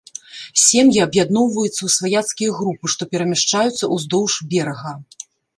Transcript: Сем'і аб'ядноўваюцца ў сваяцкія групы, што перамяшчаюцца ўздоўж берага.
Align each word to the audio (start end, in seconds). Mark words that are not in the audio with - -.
Сем'і 0.67 0.97
аб'ядноўваюцца 1.05 1.75
ў 1.83 1.89
сваяцкія 1.97 2.55
групы, 2.61 2.85
што 2.97 3.09
перамяшчаюцца 3.15 3.91
ўздоўж 3.99 4.33
берага. 4.57 4.99